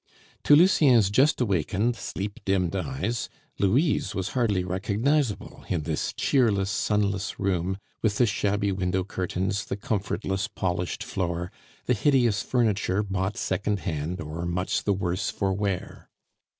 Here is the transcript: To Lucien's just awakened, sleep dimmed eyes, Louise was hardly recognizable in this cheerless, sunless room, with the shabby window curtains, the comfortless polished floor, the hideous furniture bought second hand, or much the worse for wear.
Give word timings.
To 0.45 0.55
Lucien's 0.55 1.11
just 1.11 1.39
awakened, 1.41 1.95
sleep 1.95 2.39
dimmed 2.43 2.75
eyes, 2.75 3.29
Louise 3.59 4.15
was 4.15 4.29
hardly 4.29 4.63
recognizable 4.63 5.63
in 5.69 5.83
this 5.83 6.11
cheerless, 6.13 6.71
sunless 6.71 7.39
room, 7.39 7.77
with 8.01 8.17
the 8.17 8.25
shabby 8.25 8.71
window 8.71 9.03
curtains, 9.03 9.63
the 9.63 9.77
comfortless 9.77 10.47
polished 10.47 11.03
floor, 11.03 11.51
the 11.85 11.93
hideous 11.93 12.41
furniture 12.41 13.03
bought 13.03 13.37
second 13.37 13.81
hand, 13.81 14.19
or 14.19 14.43
much 14.47 14.85
the 14.85 14.93
worse 14.93 15.29
for 15.29 15.53
wear. 15.53 16.09